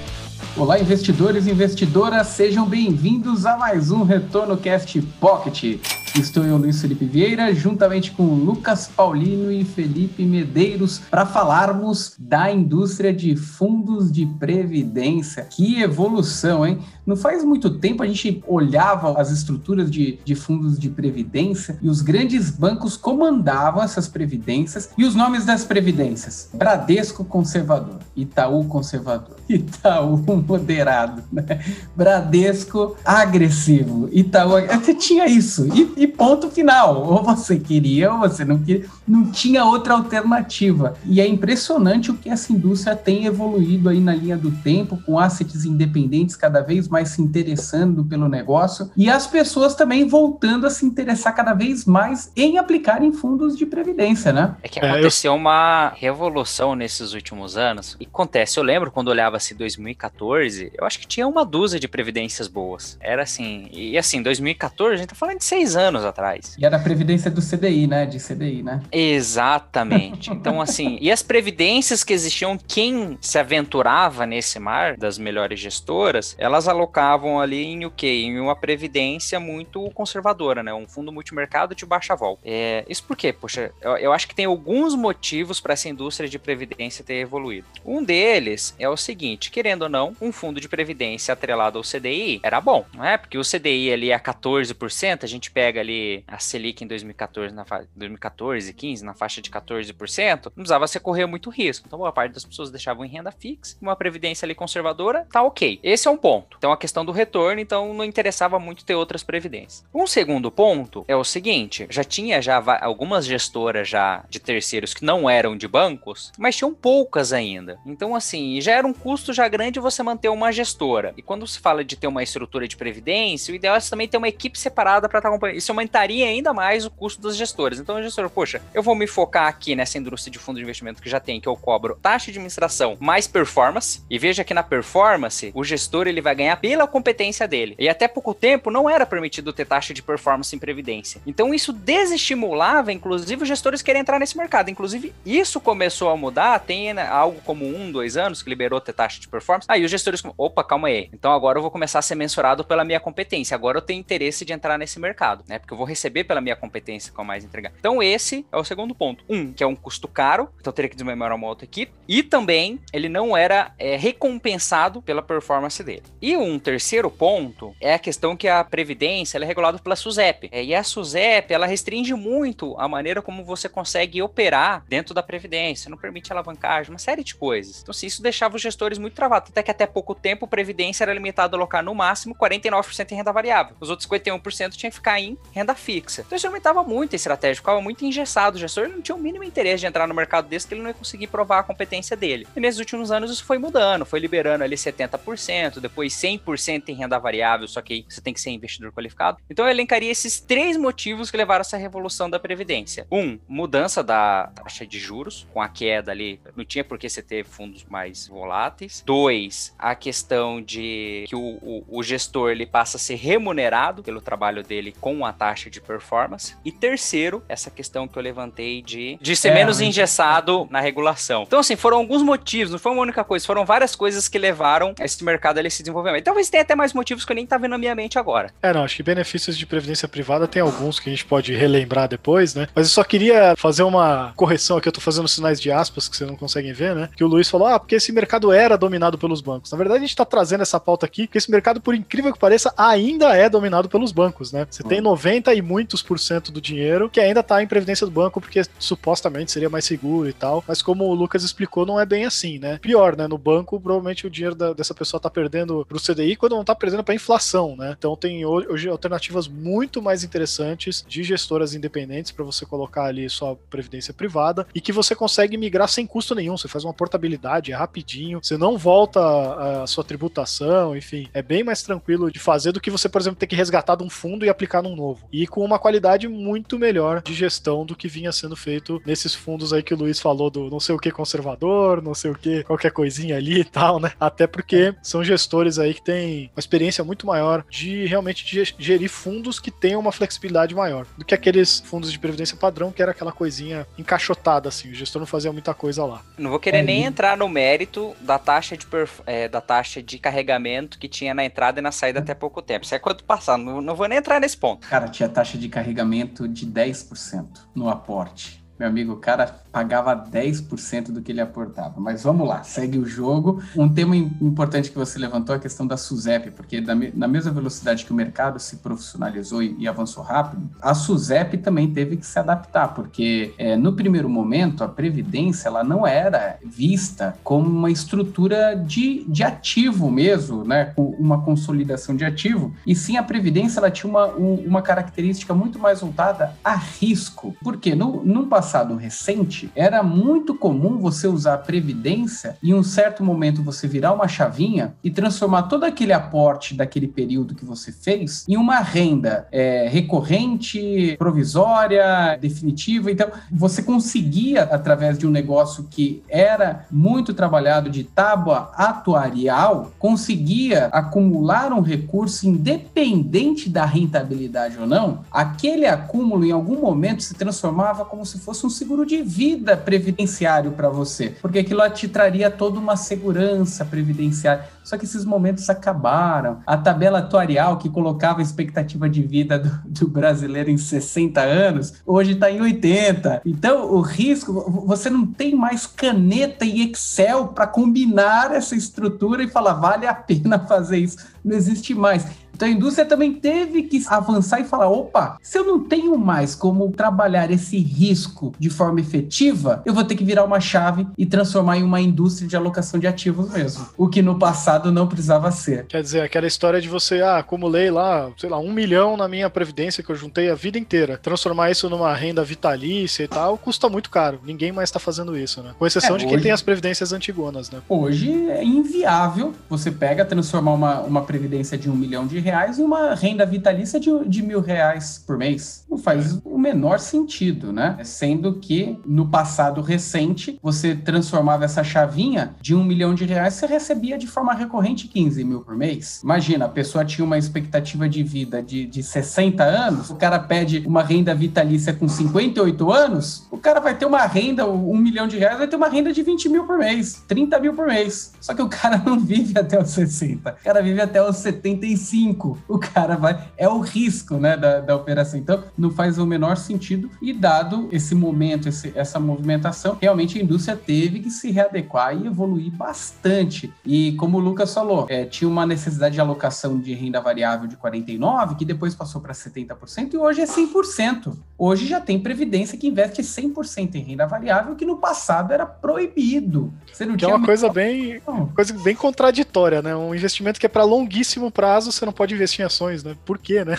Olá, 0.54 0.79
investidores 0.79 1.46
e 1.46 1.53
investidoras, 1.53 2.27
sejam 2.27 2.69
bem-vindos 2.69 3.46
a 3.46 3.57
mais 3.57 3.91
um 3.91 4.03
Retorno 4.03 4.59
Cast 4.59 5.01
Pocket. 5.19 5.79
Estou 6.16 6.45
eu, 6.45 6.56
Luiz 6.56 6.80
Felipe 6.80 7.04
Vieira, 7.04 7.54
juntamente 7.54 8.11
com 8.11 8.24
Lucas 8.24 8.88
Paulino 8.88 9.52
e 9.52 9.64
Felipe 9.64 10.24
Medeiros, 10.24 11.00
para 11.11 11.24
falarmos 11.24 12.14
da 12.18 12.50
indústria 12.50 13.12
de 13.12 13.36
fundos 13.36 14.10
de 14.10 14.27
previdência. 14.27 15.45
Que 15.45 15.82
evolução, 15.82 16.66
hein? 16.66 16.79
Não 17.09 17.16
faz 17.16 17.42
muito 17.42 17.70
tempo 17.70 18.02
a 18.02 18.06
gente 18.06 18.45
olhava 18.46 19.18
as 19.18 19.30
estruturas 19.30 19.91
de, 19.91 20.18
de 20.23 20.34
fundos 20.34 20.79
de 20.79 20.91
previdência 20.91 21.79
e 21.80 21.88
os 21.88 22.02
grandes 22.02 22.50
bancos 22.50 22.98
comandavam 22.98 23.83
essas 23.83 24.06
previdências 24.06 24.91
e 24.98 25.06
os 25.06 25.14
nomes 25.14 25.47
das 25.47 25.64
previdências: 25.64 26.50
Bradesco 26.52 27.25
Conservador, 27.25 27.98
Itaú 28.14 28.64
Conservador, 28.64 29.36
Itaú 29.48 30.19
Moderado, 30.47 31.22
né? 31.33 31.64
Bradesco 31.97 32.95
Agressivo, 33.05 34.11
Itaú. 34.12 34.56
Até 34.56 34.92
tinha 34.92 35.27
isso. 35.27 35.66
E 35.75 35.98
e 35.98 36.07
ponto 36.07 36.48
final. 36.51 37.02
Ou 37.02 37.23
você 37.23 37.59
queria 37.59 38.12
ou 38.12 38.20
você 38.20 38.45
não 38.45 38.59
queria. 38.59 38.87
Não 39.06 39.30
tinha 39.30 39.65
outra 39.65 39.95
alternativa. 39.95 40.95
E 41.05 41.20
é 41.20 41.27
impressionante 41.27 42.11
o 42.11 42.15
que 42.15 42.29
essa 42.29 42.52
indústria 42.52 42.95
tem 42.95 43.27
evoluído 43.27 43.89
aí 43.89 44.01
na 44.01 44.15
linha 44.15 44.37
do 44.37 44.51
tempo, 44.51 44.98
com 45.05 45.19
assets 45.19 45.65
independentes 45.65 46.37
cada 46.37 46.61
vez 46.61 46.89
mais 46.89 47.11
se 47.11 47.23
interessando 47.23 48.05
pelo 48.05 48.29
negócio 48.29 48.91
e 48.97 49.11
as 49.11 49.27
pessoas 49.27 49.75
também 49.75 50.06
voltando 50.06 50.66
a 50.66 50.70
se 50.70 50.87
interessar 50.87 51.34
cada 51.34 51.55
vez 51.55 51.84
mais 51.84 52.30
em 52.37 52.59
aplicar 52.59 53.03
em 53.03 53.12
fundos 53.12 53.56
de 53.56 53.67
previdência, 53.67 54.33
né? 54.33 54.56
É 54.62 54.69
que 54.69 54.78
aconteceu 54.78 55.33
é, 55.33 55.34
eu... 55.34 55.39
uma 55.39 55.92
revolução 55.97 56.75
nesses 56.75 57.12
últimos 57.12 57.56
anos. 57.56 57.97
E 58.00 58.06
acontece, 58.06 58.59
eu 58.59 58.62
lembro 58.62 58.91
quando 58.91 59.09
olhava-se 59.09 59.55
2014, 59.55 60.72
eu 60.75 60.87
acho 60.87 60.98
que 60.98 61.06
tinha 61.06 61.27
uma 61.27 61.44
dúzia 61.44 61.81
de 61.81 61.89
previdências 61.89 62.47
boas. 62.48 62.97
Era 63.00 63.22
assim, 63.22 63.69
e 63.72 63.98
assim, 63.98 64.22
2014, 64.22 64.94
a 64.94 64.97
gente 64.97 65.09
tá 65.09 65.15
falando 65.15 65.39
de 65.39 65.44
seis 65.44 65.77
anos 65.77 65.88
anos 65.89 66.05
atrás. 66.05 66.56
E 66.58 66.64
era 66.64 66.77
a 66.77 66.81
previdência 66.81 67.31
do 67.31 67.41
CDI, 67.41 67.86
né? 67.86 68.06
De 68.06 68.19
CDI, 68.19 68.62
né? 68.62 68.81
Exatamente. 68.92 70.31
Então, 70.31 70.61
assim, 70.62 70.98
e 71.00 71.11
as 71.11 71.22
previdências 71.22 72.05
que 72.05 72.12
existiam, 72.12 72.56
quem 72.56 73.19
se 73.20 73.39
aventurava 73.39 74.25
nesse 74.27 74.59
mar 74.59 74.97
das 74.97 75.19
melhores 75.19 75.59
gestoras, 75.59 76.36
elas 76.39 76.69
alocavam 76.69 77.41
ali 77.41 77.64
em 77.64 77.84
o 77.84 77.91
quê? 77.91 78.25
Em 78.27 78.39
uma 78.39 78.55
previdência 78.55 79.41
muito 79.41 79.91
conservadora, 79.91 80.62
né? 80.62 80.72
Um 80.72 80.86
fundo 80.86 81.12
multimercado 81.12 81.75
de 81.75 81.84
baixa 81.84 82.14
volta. 82.14 82.42
É, 82.44 82.84
isso 82.89 83.03
por 83.05 83.16
quê? 83.16 83.33
Poxa, 83.33 83.72
eu, 83.81 83.97
eu 83.97 84.12
acho 84.12 84.28
que 84.28 84.34
tem 84.34 84.44
alguns 84.44 84.94
motivos 84.94 85.61
para 85.61 85.72
essa 85.72 85.89
indústria 85.89 86.28
de 86.28 86.39
previdência 86.39 87.05
ter 87.05 87.14
evoluído. 87.14 87.66
Um 87.84 88.03
deles 88.03 88.75
é 88.78 88.89
o 88.89 88.97
seguinte, 88.97 89.50
querendo 89.50 89.83
ou 89.83 89.89
não, 89.89 90.14
um 90.20 90.33
fundo 90.33 90.61
de 90.61 90.69
previdência 90.69 91.33
atrelado 91.33 91.78
ao 91.78 91.84
CDI 91.84 92.41
era 92.42 92.61
bom, 92.61 92.84
não 92.94 93.05
é? 93.05 93.16
Porque 93.16 93.39
o 93.39 93.42
CDI 93.42 93.92
ali 93.92 94.11
é 94.11 94.19
14%, 94.19 95.25
a 95.25 95.27
gente 95.27 95.50
pega 95.50 95.78
pega 95.79 95.81
ali 95.81 96.25
a 96.27 96.39
Selic 96.39 96.83
em 96.83 96.87
2014, 96.87 97.55
na 97.55 97.65
2014, 97.95 98.73
15, 98.73 99.05
na 99.05 99.15
faixa 99.15 99.41
de 99.41 99.51
14%, 99.51 100.45
não 100.47 100.53
precisava 100.53 100.87
você 100.87 101.01
correr 101.01 101.27
muito 101.27 101.51
risco. 101.51 101.87
Então, 101.87 101.98
boa 101.98 102.12
parte 102.12 102.33
das 102.33 102.45
pessoas 102.45 102.71
deixavam 102.71 103.05
em 103.05 103.09
renda 103.09 103.31
fixa, 103.31 103.77
uma 103.81 103.95
previdência 103.95 104.45
ali 104.45 104.55
conservadora, 104.55 105.27
tá 105.31 105.43
ok. 105.43 105.79
Esse 105.83 106.09
é 106.09 106.11
um 106.11 106.17
ponto. 106.17 106.56
Então, 106.59 106.73
a 106.73 106.77
questão 106.77 107.05
do 107.05 107.12
retorno, 107.12 107.61
então, 107.61 107.95
não 107.95 108.05
interessava 108.05 108.59
muito 108.59 108.84
ter 108.84 108.95
outras 108.95 109.23
previdências. 109.23 109.84
Um 109.95 110.06
segundo 110.06 110.51
ponto 110.51 111.05
é 111.06 111.17
o 111.17 111.25
seguinte, 111.25 111.87
já 111.91 112.05
tinha 112.05 112.43
já 112.43 112.62
algumas 112.81 113.27
gestoras 113.27 113.89
já 113.89 114.25
de 114.29 114.41
terceiros 114.41 114.95
que 114.95 115.05
não 115.05 115.29
eram 115.29 115.56
de 115.56 115.69
bancos, 115.69 116.33
mas 116.39 116.56
tinham 116.56 116.75
poucas 116.75 117.33
ainda. 117.33 117.79
Então, 117.87 118.15
assim, 118.15 118.61
já 118.61 118.72
era 118.72 118.87
um 118.87 118.93
custo 118.93 119.33
já 119.33 119.47
grande 119.49 119.81
você 119.81 120.03
manter 120.03 120.28
uma 120.28 120.50
gestora. 120.53 121.15
E 121.17 121.22
quando 121.22 121.47
se 121.47 121.59
fala 121.59 121.84
de 121.84 121.97
ter 121.97 122.06
uma 122.06 122.22
estrutura 122.22 122.67
de 122.67 122.77
previdência, 122.77 123.53
o 123.53 123.55
ideal 123.55 123.77
é 123.77 123.81
também 123.81 124.09
ter 124.09 124.17
uma 124.17 124.28
equipe 124.28 124.59
separada 124.59 125.09
para 125.09 125.19
estar 125.19 125.28
acompanhando 125.28 125.59
isso 125.59 125.68
aumentaria 125.71 126.27
ainda 126.27 126.53
mais 126.53 126.84
o 126.84 126.91
custo 126.91 127.21
dos 127.21 127.37
gestores. 127.37 127.79
Então, 127.79 127.97
o 127.97 128.03
gestor, 128.03 128.29
poxa, 128.31 128.61
eu 128.75 128.83
vou 128.83 128.95
me 128.95 129.06
focar 129.06 129.47
aqui 129.47 129.75
nessa 129.75 129.99
indústria 129.99 130.33
de 130.33 130.39
fundo 130.39 130.56
de 130.56 130.62
investimento 130.62 131.03
que 131.03 131.09
já 131.09 131.21
tem, 131.21 131.41
que 131.41 131.49
eu 131.49 131.56
cobro 131.56 131.99
taxa 132.01 132.27
de 132.27 132.39
administração 132.39 132.97
mais 133.01 133.27
performance, 133.27 134.03
e 134.09 134.19
veja 134.19 134.45
que 134.45 134.55
na 134.55 134.62
performance, 134.62 135.51
o 135.55 135.65
gestor 135.65 136.06
ele 136.06 136.21
vai 136.21 136.34
ganhar 136.34 136.56
pela 136.56 136.87
competência 136.87 137.47
dele. 137.47 137.75
E 137.79 137.89
até 137.89 138.09
pouco 138.09 138.34
tempo 138.34 138.71
não 138.71 138.89
era 138.89 139.06
permitido 139.06 139.53
ter 139.53 139.67
taxa 139.67 139.95
de 139.95 140.03
performance 140.03 140.55
em 140.55 140.59
previdência. 140.59 141.21
Então, 141.27 141.55
isso 141.55 141.73
desestimulava, 141.73 142.93
inclusive, 142.93 143.43
os 143.43 143.49
gestores 143.49 143.83
querem 143.83 144.00
entrar 144.00 144.19
nesse 144.19 144.37
mercado. 144.37 144.71
Inclusive, 144.71 145.15
isso 145.25 145.61
começou 145.61 146.11
a 146.11 146.17
mudar, 146.17 146.59
tem 146.61 146.93
né, 146.93 147.06
algo 147.06 147.41
como 147.43 147.67
um, 147.67 147.91
dois 147.91 148.17
anos 148.17 148.43
que 148.43 148.49
liberou 148.49 148.81
ter 148.81 148.93
taxa 148.93 149.21
de 149.21 149.29
performance. 149.29 149.67
Aí 149.69 149.85
os 149.85 149.91
gestores, 149.91 150.23
opa, 150.37 150.65
calma 150.65 150.89
aí. 150.89 151.09
Então 151.12 151.33
agora 151.33 151.59
eu 151.59 151.62
vou 151.62 151.71
começar 151.71 151.99
a 151.99 152.03
ser 152.03 152.15
mensurado 152.15 152.65
pela 152.65 152.85
minha 152.85 153.00
competência. 153.00 153.55
Agora 153.55 153.79
eu 153.79 153.83
tenho 153.83 154.00
interesse 154.00 154.45
de 154.45 154.53
entrar 154.53 154.79
nesse 154.79 154.99
mercado, 154.99 155.45
né? 155.49 155.57
Porque 155.58 155.72
eu 155.72 155.78
vou 155.78 155.86
receber 155.86 156.24
pela 156.24 156.41
minha 156.41 156.56
competência 156.56 157.12
com 157.12 157.24
mais 157.24 157.44
entregar. 157.44 157.72
Então, 157.78 158.02
esse 158.02 158.46
é 158.50 158.56
o 158.56 158.64
segundo 158.64 158.94
ponto. 158.94 159.24
Um, 159.28 159.52
que 159.52 159.62
é 159.62 159.66
um 159.66 159.76
custo 159.76 160.08
caro, 160.08 160.48
então 160.60 160.72
teria 160.72 160.88
que 160.88 160.96
desenvolver 160.96 161.32
uma 161.32 161.46
outra 161.46 161.64
equipe. 161.64 161.92
E 162.06 162.22
também, 162.22 162.80
ele 162.92 163.08
não 163.08 163.36
era 163.36 163.72
é, 163.78 163.96
recompensado 163.96 165.02
pela 165.02 165.22
performance 165.22 165.82
dele. 165.82 166.02
E 166.20 166.36
um 166.36 166.58
terceiro 166.58 167.10
ponto 167.10 167.74
é 167.80 167.94
a 167.94 167.98
questão 167.98 168.36
que 168.36 168.48
a 168.48 168.64
Previdência 168.64 169.38
é 169.38 169.44
regulada 169.44 169.78
pela 169.78 169.96
SUSEP. 169.96 170.48
É, 170.52 170.62
e 170.64 170.74
a 170.74 170.82
SUSEP, 170.82 171.52
ela 171.52 171.66
restringe 171.66 172.14
muito 172.14 172.75
a 172.78 172.88
maneira 172.88 173.20
como 173.22 173.44
você 173.44 173.69
consegue 173.69 174.22
operar 174.22 174.84
dentro 174.88 175.14
da 175.14 175.22
Previdência. 175.22 175.90
Não 175.90 175.98
permite 175.98 176.32
alavancagem, 176.32 176.92
uma 176.92 176.98
série 176.98 177.25
de 177.25 177.34
coisas. 177.34 177.82
Então, 177.82 177.90
assim, 177.90 178.06
isso 178.06 178.22
deixava 178.22 178.56
os 178.56 178.62
gestores 178.62 178.98
muito 178.98 179.14
travados. 179.14 179.50
Até 179.50 179.62
que 179.62 179.70
até 179.70 179.86
pouco 179.86 180.14
tempo, 180.14 180.46
Previdência 180.46 181.04
era 181.04 181.12
limitada 181.12 181.56
a 181.56 181.58
alocar 181.58 181.82
no 181.82 181.94
máximo 181.94 182.34
49% 182.34 183.12
em 183.12 183.14
renda 183.16 183.32
variável. 183.32 183.76
Os 183.80 183.90
outros 183.90 184.08
51% 184.08 184.70
tinha 184.72 184.90
que 184.90 184.96
ficar 184.96 185.20
em 185.20 185.36
renda 185.53 185.75
fixa. 185.75 186.22
Então 186.26 186.36
isso 186.36 186.47
aumentava 186.47 186.82
muito 186.82 187.14
a 187.14 187.16
estratégia, 187.16 187.56
ficava 187.56 187.81
muito 187.81 188.04
engessado. 188.04 188.56
O 188.56 188.60
gestor 188.60 188.88
não 188.88 189.00
tinha 189.00 189.14
o 189.14 189.19
mínimo 189.19 189.44
interesse 189.44 189.81
de 189.81 189.86
entrar 189.86 190.06
no 190.06 190.14
mercado 190.14 190.48
desse 190.48 190.66
que 190.66 190.75
ele 190.75 190.82
não 190.82 190.88
ia 190.88 190.94
conseguir 190.94 191.26
provar 191.26 191.60
a 191.60 191.62
competência 191.62 192.16
dele. 192.16 192.47
E 192.56 192.60
nesses 192.60 192.78
últimos 192.78 193.10
anos 193.10 193.31
isso 193.31 193.44
foi 193.44 193.58
mudando, 193.58 194.04
foi 194.04 194.20
liberando 194.20 194.64
ali 194.64 194.76
70%, 194.76 195.81
depois 195.81 196.12
100% 196.14 196.88
em 196.88 196.94
renda 196.94 197.19
variável, 197.19 197.66
só 197.69 197.81
que 197.81 198.04
você 198.08 198.20
tem 198.20 198.34
que 198.34 198.41
ser 198.41 198.50
investidor 198.50 198.92
qualificado. 198.92 199.38
Então 199.50 199.64
eu 199.64 199.70
elencaria 199.70 200.10
esses 200.10 200.41
três 200.41 200.76
motivos 200.76 201.31
que 201.31 201.37
levaram 201.37 201.60
a 201.60 201.62
essa 201.62 201.76
revolução 201.76 202.28
da 202.31 202.38
previdência. 202.38 203.06
Um, 203.10 203.38
mudança 203.48 204.03
da 204.03 204.50
taxa 204.54 204.87
de 204.87 204.98
juros, 204.98 205.47
com 205.53 205.60
a 205.60 205.69
queda 205.69 206.12
ali, 206.12 206.41
não 206.56 206.64
tinha 206.64 206.84
por 206.84 206.98
que 206.98 207.08
você 207.08 207.22
ter 207.22 207.44
fundos 207.44 207.84
mais 207.84 208.26
voláteis. 208.28 209.03
Dois, 209.04 209.75
a 209.78 209.94
questão 209.94 210.60
de 210.60 211.25
que 211.28 211.37
o, 211.37 211.58
o, 211.62 211.84
o 211.88 212.03
gestor 212.03 212.50
ele 212.50 212.66
passa 212.66 212.97
a 212.97 213.00
ser 213.00 213.16
remunerado 213.16 214.03
pelo 214.03 214.20
trabalho 214.20 214.62
dele 214.62 214.94
com 215.00 215.25
a 215.25 215.32
taxa 215.38 215.71
de 215.71 215.81
performance. 215.81 216.56
E 216.65 216.72
terceiro, 216.72 217.43
essa 217.49 217.71
questão 217.71 218.09
que 218.09 218.19
eu 218.19 218.22
levantei 218.22 218.82
de, 218.82 219.19
de 219.21 219.37
ser 219.37 219.50
é, 219.50 219.54
menos 219.54 219.81
engessado 219.81 220.66
na 220.71 220.81
regulação. 220.81 221.44
Então, 221.47 221.60
assim, 221.60 221.76
foram 221.76 221.99
alguns 221.99 222.22
motivos, 222.22 222.72
não 222.72 222.78
foi 222.78 222.93
uma 222.93 223.03
única 223.03 223.22
coisa, 223.22 223.47
foram 223.47 223.65
várias 223.65 223.94
coisas 223.94 224.28
que 224.28 224.38
levaram 224.38 224.94
esse 225.00 225.22
mercado 225.25 225.59
a 225.59 225.71
se 225.71 225.82
desenvolver. 225.82 226.16
E 226.16 226.22
talvez 226.22 226.50
tenha 226.50 226.62
até 226.62 226.75
mais 226.75 226.93
motivos 226.93 227.25
que 227.25 227.32
eu 227.32 227.37
nem 227.37 227.47
tá 227.47 227.56
vendo 227.56 227.71
na 227.71 227.78
minha 227.78 227.94
mente 227.94 228.19
agora. 228.19 228.53
É, 228.62 228.72
não, 228.72 228.84
acho 228.84 228.97
que 228.97 229.03
benefícios 229.03 229.56
de 229.56 229.66
previdência 229.66 230.09
privada 230.09 230.49
tem 230.49 230.60
alguns 230.60 230.99
que 230.99 231.09
a 231.09 231.12
gente 231.12 231.25
pode 231.25 231.55
relembrar 231.55 232.09
depois, 232.09 232.55
né? 232.55 232.66
Mas 232.75 232.87
eu 232.87 232.93
só 232.93 233.05
queria 233.05 233.55
fazer 233.56 233.82
uma 233.82 234.32
correção 234.34 234.76
aqui, 234.76 234.88
eu 234.88 234.93
tô 234.93 235.00
fazendo 235.00 235.28
sinais 235.28 235.60
de 235.60 235.70
aspas 235.70 236.09
que 236.09 236.16
vocês 236.16 236.28
não 236.28 236.37
conseguem 236.37 236.72
ver, 236.72 236.94
né? 236.94 237.09
Que 237.16 237.22
o 237.22 237.28
Luiz 237.28 237.49
falou, 237.49 237.69
ah, 237.69 237.78
porque 237.78 237.97
esse 237.97 238.10
mercado 238.12 238.53
era 238.53 238.76
dominado 238.76 239.19
pelos 239.19 239.41
bancos. 239.41 239.70
Na 239.70 239.78
verdade, 239.78 239.99
a 239.99 240.06
gente 240.06 240.16
tá 240.16 240.25
trazendo 240.25 240.62
essa 240.62 240.81
pauta 240.81 241.06
aqui, 241.06 241.26
porque 241.26 241.38
esse 241.38 241.50
mercado, 241.50 241.81
por 241.81 241.94
incrível 241.94 242.32
que 242.32 242.38
pareça, 242.38 242.72
ainda 242.76 243.37
é 243.37 243.49
dominado 243.49 243.88
pelos 243.88 244.12
bancos, 244.12 244.53
né? 244.53 244.66
Você 244.69 244.82
hum. 244.82 244.88
tem 244.88 245.00
90 245.00 245.28
e 245.55 245.62
muitos 245.62 246.03
por 246.03 246.19
cento 246.19 246.50
do 246.50 246.61
dinheiro 246.61 247.08
que 247.11 247.20
ainda 247.20 247.43
tá 247.43 247.62
em 247.62 247.67
previdência 247.67 248.06
do 248.06 248.11
banco 248.11 248.41
porque 248.41 248.62
supostamente 248.79 249.52
seria 249.52 249.69
mais 249.69 249.85
seguro 249.85 250.29
e 250.29 250.32
tal. 250.32 250.64
Mas 250.67 250.82
como 250.82 251.05
o 251.05 251.14
Lucas 251.14 251.43
explicou, 251.43 251.85
não 251.85 252.00
é 252.00 252.06
bem 252.06 252.25
assim, 252.25 252.58
né? 252.58 252.79
Pior, 252.79 253.17
né? 253.17 253.26
No 253.26 253.38
banco, 253.38 253.81
provavelmente 253.81 254.26
o 254.26 254.31
dinheiro 254.31 254.55
da, 254.55 254.73
dessa 254.73 254.94
pessoa 254.94 255.20
tá 255.20 255.31
perdendo 255.31 255.85
pro 255.87 256.00
CDI 256.00 256.37
quando 256.37 256.56
não 256.56 256.64
tá 256.64 256.75
perdendo 256.75 257.05
pra 257.05 257.14
inflação, 257.14 257.76
né? 257.76 257.94
Então 257.99 258.17
tem 258.17 258.44
hoje 258.44 258.88
alternativas 258.88 259.47
muito 259.47 260.00
mais 260.00 260.25
interessantes 260.25 261.05
de 261.06 261.23
gestoras 261.23 261.75
independentes 261.75 262.32
para 262.32 262.44
você 262.44 262.64
colocar 262.64 263.05
ali 263.05 263.29
sua 263.29 263.56
previdência 263.69 264.14
privada 264.14 264.67
e 264.75 264.81
que 264.81 264.93
você 264.93 265.14
consegue 265.14 265.56
migrar 265.56 265.88
sem 265.88 266.06
custo 266.06 266.35
nenhum. 266.35 266.56
Você 266.56 266.69
faz 266.69 266.85
uma 266.85 266.94
portabilidade, 266.94 267.73
é 267.73 267.75
rapidinho, 267.75 268.41
você 268.43 268.56
não 268.56 268.79
volta 268.79 269.20
a, 269.20 269.82
a 269.82 269.87
sua 269.87 270.05
tributação, 270.05 270.97
enfim, 270.97 271.29
é 271.35 271.43
bem 271.43 271.62
mais 271.62 271.82
tranquilo 271.82 272.31
de 272.31 272.38
fazer 272.38 272.73
do 272.73 272.81
que 272.81 272.91
você, 272.91 273.08
por 273.08 273.20
exemplo, 273.20 273.38
ter 273.38 273.47
que 273.47 273.56
resgatar 273.56 273.97
de 273.97 274.02
um 274.02 274.11
fundo 274.11 274.44
e 274.44 274.49
aplicar 274.49 274.82
num 274.82 274.97
novo 274.97 275.18
novo. 275.19 275.29
E 275.32 275.47
com 275.47 275.65
uma 275.65 275.79
qualidade 275.79 276.26
muito 276.29 276.79
melhor 276.79 277.23
de 277.23 277.35
gestão 277.35 277.85
do 277.85 277.97
que 277.97 278.09
vinha 278.09 278.32
sendo 278.32 278.56
feito 278.56 279.00
nesses 279.05 279.35
fundos 279.35 279.73
aí 279.73 279.82
que 279.82 279.94
o 279.94 279.97
Luiz 279.97 280.20
falou 280.20 280.50
do 280.50 280.70
não 280.70 280.81
sei 280.81 280.94
o 280.94 280.99
que 280.99 281.11
conservador, 281.11 282.03
não 282.03 282.15
sei 282.15 282.31
o 282.31 282.35
que, 282.35 282.62
qualquer 282.65 282.91
coisinha 282.91 283.37
ali 283.37 283.61
e 283.61 283.65
tal, 283.65 284.00
né? 284.00 284.12
Até 284.19 284.47
porque 284.47 284.94
são 285.03 285.23
gestores 285.23 285.79
aí 285.79 285.94
que 285.94 286.03
têm 286.03 286.50
uma 286.55 286.61
experiência 286.61 287.05
muito 287.05 287.26
maior 287.26 287.65
de 287.69 288.06
realmente 288.06 288.44
de 288.44 288.75
gerir 288.79 289.09
fundos 289.09 289.61
que 289.61 289.70
tenham 289.70 290.00
uma 290.00 290.12
flexibilidade 290.12 290.75
maior 290.75 291.06
do 291.17 291.25
que 291.25 291.35
aqueles 291.35 291.81
fundos 291.81 292.11
de 292.12 292.19
previdência 292.19 292.56
padrão, 292.56 292.93
que 292.93 293.03
era 293.03 293.12
aquela 293.12 293.32
coisinha 293.32 293.87
encaixotada, 293.99 294.69
assim. 294.69 294.91
O 294.91 294.94
gestor 294.94 295.21
não 295.21 295.26
fazia 295.26 295.53
muita 295.53 295.75
coisa 295.75 296.05
lá. 296.05 296.23
Não 296.37 296.50
vou 296.50 296.59
querer 296.59 296.79
é, 296.79 296.82
nem 296.82 297.05
entrar 297.05 297.37
no 297.37 297.49
mérito 297.49 298.14
da 298.21 298.38
taxa 298.38 298.76
de, 298.76 298.87
é, 299.26 299.49
da 299.49 299.61
taxa 299.61 300.03
de 300.03 300.19
carregamento 300.19 300.99
que 300.99 301.09
tinha 301.09 301.35
na 301.35 301.44
entrada 301.44 301.79
e 301.81 301.82
na 301.82 301.93
saída 301.93 302.21
até 302.21 302.35
pouco 302.35 302.62
tempo. 302.62 302.85
Isso 302.85 302.94
é 302.94 302.99
quanto 302.99 303.25
passar. 303.25 303.59
Não, 303.59 303.81
não 303.81 303.94
vou 303.94 304.09
nem 304.09 304.19
entrar 304.19 304.41
nesse 304.41 304.56
ponto. 304.56 304.87
Cara, 304.99 305.11
tinha 305.11 305.29
taxa 305.29 305.56
de 305.56 305.69
carregamento 305.69 306.49
de 306.49 306.67
10% 306.67 307.69
no 307.73 307.89
aporte. 307.89 308.68
Meu 308.78 308.88
amigo, 308.88 309.12
o 309.12 309.16
cara 309.16 309.46
pagava 309.72 310.14
10% 310.14 311.10
do 311.10 311.20
que 311.20 311.32
ele 311.32 311.40
aportava. 311.40 311.94
Mas 311.98 312.22
vamos 312.22 312.46
lá, 312.46 312.62
segue 312.62 312.96
o 312.96 313.04
jogo. 313.04 313.60
Um 313.76 313.88
tema 313.88 314.14
importante 314.14 314.90
que 314.90 314.96
você 314.96 315.19
levantou 315.19 315.54
é 315.54 315.58
a 315.58 315.60
questão 315.60 315.86
da 315.86 315.96
SUSEP, 315.96 316.52
porque 316.52 316.80
na 316.80 317.26
mesma 317.26 317.50
velocidade 317.50 318.04
que 318.04 318.12
o 318.12 318.14
mercado 318.14 318.60
se 318.60 318.76
profissionalizou 318.76 319.62
e, 319.62 319.88
avançou 319.88 320.22
rápido, 320.22 320.69
a 320.80 320.94
SUSEP 320.94 321.58
também 321.58 321.90
teve 321.90 322.16
que 322.16 322.26
se 322.26 322.38
adaptar, 322.38 322.94
porque 322.94 323.54
é, 323.58 323.76
no 323.76 323.94
primeiro 323.94 324.28
momento 324.28 324.84
a 324.84 324.88
Previdência 324.88 325.69
ela 325.69 325.82
não 325.82 326.06
era 326.06 326.58
vista 326.64 327.36
como 327.42 327.69
uma 327.69 327.90
estrutura 327.90 328.75
de, 328.75 329.25
de 329.26 329.42
ativo 329.42 330.10
mesmo, 330.10 330.64
né? 330.64 330.92
uma 330.96 331.40
consolidação 331.42 332.14
de 332.14 332.25
ativo, 332.25 332.72
e 332.86 332.94
sim 332.94 333.16
a 333.16 333.22
Previdência 333.22 333.80
ela 333.80 333.90
tinha 333.90 334.10
uma, 334.10 334.26
um, 334.26 334.54
uma 334.66 334.82
característica 334.82 335.54
muito 335.54 335.78
mais 335.78 336.00
voltada 336.00 336.54
a 336.62 336.75
risco. 336.75 337.56
Porque 337.62 337.94
no, 337.94 338.22
no 338.25 338.46
passado 338.46 338.68
recente, 338.97 339.70
era 339.75 340.03
muito 340.03 340.55
comum 340.55 340.99
você 340.99 341.26
usar 341.26 341.55
a 341.55 341.59
previdência 341.59 342.56
e 342.62 342.70
em 342.70 342.75
um 342.75 342.82
certo 342.82 343.25
momento 343.25 343.62
você 343.62 343.87
virar 343.87 344.12
uma 344.12 344.29
chavinha 344.29 344.94
e 345.03 345.11
transformar 345.11 345.62
todo 345.65 345.85
aquele 345.85 346.12
aporte 346.12 346.75
daquele 346.75 347.09
período 347.09 347.55
que 347.55 347.65
você 347.65 347.93
fez 347.93 348.44
em 348.49 348.56
uma 348.56 348.81
renda 348.81 349.47
é, 349.50 349.88
recorrente, 349.88 351.17
provisória, 351.19 352.37
definitiva. 352.41 353.11
Então, 353.11 353.29
você 353.50 353.82
conseguia, 353.82 354.65
através 354.65 355.19
de 355.19 355.26
um 355.26 355.31
negócio 355.31 355.87
que 355.91 356.23
era 356.29 356.87
muito 356.91 357.35
trabalhado 357.35 357.91
de 357.91 358.05
tábua 358.05 358.73
atuarial, 358.75 359.93
conseguia 359.99 360.87
acumular 360.87 361.73
um 361.73 361.81
recurso 361.81 362.47
independente 362.49 363.69
da 363.69 363.85
rentabilidade 363.85 364.79
ou 364.79 364.87
não, 364.87 365.25
aquele 365.31 365.87
acúmulo 365.87 366.44
em 366.44 366.53
algum 366.53 366.81
momento 366.81 367.23
se 367.23 367.35
transformava 367.35 368.05
como 368.05 368.25
se 368.25 368.38
fosse 368.38 368.57
um 368.66 368.70
seguro 368.70 369.05
de 369.05 369.22
vida 369.22 369.49
vida 369.58 369.76
previdenciário 369.76 370.72
para 370.72 370.88
você, 370.88 371.34
porque 371.40 371.58
aquilo 371.58 371.88
te 371.90 372.08
traria 372.08 372.50
toda 372.50 372.78
uma 372.78 372.96
segurança 372.96 373.84
previdenciária. 373.84 374.64
Só 374.84 374.96
que 374.96 375.05
esses 375.05 375.25
momentos 375.25 375.69
acabaram. 375.69 376.60
A 376.66 376.76
tabela 376.76 377.19
atuarial 377.19 377.78
que 377.78 377.88
colocava 377.88 378.40
a 378.40 378.43
expectativa 378.43 379.08
de 379.08 379.22
vida 379.22 379.58
do, 379.58 379.70
do 379.84 380.08
brasileiro 380.08 380.70
em 380.70 380.78
60 380.78 381.40
anos, 381.40 381.94
hoje 382.06 382.32
está 382.32 382.50
em 382.50 382.60
80. 382.60 383.43
Então, 383.44 383.93
o 383.93 384.00
risco, 384.00 384.52
você 384.87 385.11
não 385.11 385.26
tem 385.26 385.54
mais 385.54 385.87
caneta 385.87 386.64
e 386.64 386.90
Excel 386.90 387.49
para 387.49 387.66
combinar 387.66 388.52
essa 388.52 388.75
estrutura 388.75 389.43
e 389.43 389.49
falar, 389.49 389.75
vale 389.75 390.06
a 390.06 390.14
pena 390.14 390.58
fazer 390.58 390.99
isso. 390.99 391.19
Não 391.44 391.54
existe 391.54 391.94
mais. 391.94 392.26
Então 392.58 392.66
a 392.66 392.70
indústria 392.72 393.06
também 393.06 393.32
teve 393.32 393.84
que 393.84 394.02
avançar 394.08 394.60
e 394.60 394.64
falar: 394.64 394.88
opa, 394.88 395.38
se 395.40 395.56
eu 395.56 395.64
não 395.64 395.78
tenho 395.78 396.19
mais 396.19 396.56
como 396.56 396.90
trabalhar 396.90 397.52
esse 397.52 397.78
risco 397.78 398.52
de 398.58 398.69
forma 398.69 399.00
efetiva, 399.00 399.81
eu 399.87 399.94
vou 399.94 400.02
ter 400.02 400.16
que 400.16 400.25
virar 400.25 400.44
uma 400.44 400.58
chave 400.58 401.06
e 401.16 401.25
transformar 401.25 401.76
em 401.76 401.84
uma 401.84 402.00
indústria 402.00 402.49
de 402.49 402.56
alocação 402.56 402.99
de 402.99 403.06
ativos 403.06 403.52
mesmo. 403.52 403.87
O 403.96 404.08
que 404.08 404.20
no 404.20 404.40
passado 404.40 404.90
não 404.90 405.06
precisava 405.06 405.52
ser. 405.52 405.87
Quer 405.87 406.02
dizer, 406.02 406.22
aquela 406.22 406.49
história 406.49 406.81
de 406.81 406.88
você, 406.88 407.22
ah, 407.22 407.38
acumulei 407.38 407.93
lá, 407.93 408.28
sei 408.37 408.50
lá, 408.50 408.58
um 408.58 408.72
milhão 408.72 409.16
na 409.16 409.28
minha 409.28 409.49
previdência 409.49 410.02
que 410.02 410.11
eu 410.11 410.16
juntei 410.16 410.50
a 410.50 410.56
vida 410.56 410.78
inteira. 410.78 411.16
Transformar 411.16 411.70
isso 411.70 411.88
numa 411.88 412.12
renda 412.12 412.43
vitalícia 412.43 413.22
e 413.22 413.28
tal, 413.28 413.56
custa 413.56 413.88
muito 413.88 414.11
caro. 414.11 414.40
Ninguém 414.44 414.72
mais 414.72 414.88
está 414.88 414.99
fazendo 414.99 415.37
isso, 415.37 415.62
né? 415.62 415.70
Com 415.78 415.87
exceção 415.87 416.16
é, 416.16 416.19
de 416.19 416.26
quem 416.26 416.40
tem 416.40 416.50
as 416.50 416.62
previdências 416.62 417.12
antigonas, 417.12 417.70
né? 417.70 417.78
Hoje 417.88 418.50
é 418.50 418.64
inviável. 418.64 419.52
Você 419.70 419.93
pega, 419.93 420.25
transformar 420.25 420.72
uma, 420.72 421.00
uma 421.02 421.22
previdência 421.22 421.78
de 421.78 421.88
um 421.88 421.94
milhão 421.94 422.26
de 422.26 422.48
reais 422.49 422.79
e 422.79 422.83
uma 422.83 423.15
renda 423.15 423.45
vitalícia 423.45 424.00
de, 424.00 424.11
de 424.27 424.43
mil 424.43 424.61
reais 424.61 425.23
por 425.27 425.37
mês. 425.37 425.85
Não 425.89 425.99
faz 425.99 426.33
menor 426.69 426.99
sentido, 426.99 427.73
né? 427.73 427.99
Sendo 428.05 428.55
que 428.55 428.99
no 429.05 429.29
passado 429.29 429.81
recente 429.81 430.59
você 430.62 430.94
transformava 430.94 431.65
essa 431.65 431.82
chavinha 431.82 432.55
de 432.61 432.75
um 432.75 432.85
milhão 432.85 433.15
de 433.15 433.25
reais, 433.25 433.55
você 433.55 433.67
recebia 433.67 434.19
de 434.19 434.26
forma 434.26 434.53
recorrente 434.53 435.09
15 435.09 435.44
mil 435.44 435.61
por 435.61 435.76
mês. 435.76 436.20
Imagina, 436.23 436.67
a 436.67 436.69
pessoa 436.69 437.05
tinha 437.05 437.25
uma 437.25 437.38
expectativa 437.38 438.09
de 438.09 438.23
vida 438.23 438.62
de, 438.62 438.87
de 438.87 439.03
60 439.03 439.62
anos, 439.65 440.11
o 440.11 440.17
cara 440.17 440.38
pede 440.38 440.85
uma 440.87 441.03
renda 441.03 441.35
vitalícia 441.35 441.93
com 441.93 442.09
58 442.09 442.93
anos, 442.93 443.47
o 443.50 443.59
cara 443.59 443.81
vai 443.81 443.97
ter 443.97 444.06
uma 444.06 444.26
renda, 444.26 444.67
um 444.69 444.97
milhão 444.97 445.26
de 445.26 445.38
reais, 445.38 445.59
vai 445.59 445.67
ter 445.67 445.76
uma 445.76 445.88
renda 445.88 446.12
de 446.12 446.23
20 446.23 446.49
mil 446.49 446.64
por 446.64 446.79
mês, 446.79 447.23
30 447.26 447.59
mil 447.61 447.75
por 447.75 447.87
mês. 447.87 448.32
Só 448.41 448.55
que 448.55 448.62
o 448.62 448.69
cara 448.69 448.99
não 449.05 449.19
vive 449.19 449.59
até 449.59 449.81
os 449.81 449.91
60, 449.91 450.50
o 450.50 450.64
cara 450.64 450.82
vive 450.82 451.00
até 451.00 451.23
os 451.23 451.37
75 451.37 452.59
o 452.69 452.79
cara 452.79 453.17
vai. 453.17 453.49
É 453.56 453.69
o 453.69 453.81
risco, 453.81 454.37
né, 454.37 454.56
da, 454.56 454.81
da 454.81 454.94
operação. 454.94 455.38
Então, 455.38 455.64
não 455.76 455.91
faz 455.91 456.19
o 456.19 456.26
menor 456.26 456.56
sentido. 456.58 457.10
E 457.20 457.32
dado 457.32 457.88
esse 457.93 458.14
momento, 458.14 458.69
esse, 458.69 458.93
essa 458.94 459.19
movimentação, 459.19 459.96
realmente 460.00 460.38
a 460.38 460.43
indústria 460.43 460.76
teve 460.76 461.20
que 461.20 461.31
se 461.31 461.50
readequar 461.50 462.16
e 462.16 462.26
evoluir 462.26 462.70
bastante. 462.72 463.72
E 463.84 464.12
como 464.12 464.38
o 464.38 464.40
Lucas 464.40 464.72
falou, 464.72 465.06
é, 465.08 465.25
tinha 465.25 465.49
uma 465.49 465.66
necessidade 465.66 466.14
de 466.14 466.20
alocação 466.20 466.78
de 466.78 466.94
renda 466.94 467.20
variável 467.20 467.66
de 467.66 467.76
49%, 467.76 468.56
que 468.56 468.64
depois 468.64 468.94
passou 468.94 469.20
para 469.20 469.32
70%, 469.32 470.14
e 470.14 470.16
hoje 470.16 470.40
é 470.40 470.46
100%. 470.46 471.37
Hoje 471.56 471.87
já 471.87 472.00
tem 472.00 472.19
previdência 472.19 472.78
que 472.78 472.87
investe 472.87 473.22
100% 473.22 473.94
em 473.94 474.00
renda 474.00 474.26
variável, 474.26 474.75
que 474.75 474.84
no 474.84 474.96
passado 474.96 475.52
era 475.52 475.66
proibido. 475.66 476.72
Você 476.93 477.04
não 477.04 477.12
que 477.12 477.19
tinha 477.19 477.31
é 477.31 477.34
uma 477.37 477.44
coisa 477.44 477.69
bem, 477.69 478.20
coisa 478.54 478.75
bem 478.75 478.94
contraditória, 478.94 479.82
né? 479.82 479.94
Um 479.94 480.14
investimento 480.14 480.58
que 480.58 480.66
é 480.66 480.69
para 480.69 480.84
longuíssimo 480.84 481.50
prazo, 481.50 481.93
você 481.93 482.04
não 482.04 482.12
pode 482.12 482.34
investir 482.34 482.62
em 482.62 482.66
ações, 482.66 483.04
né? 483.04 483.16
Por 483.25 483.38
quê, 483.38 483.64
né? 483.64 483.78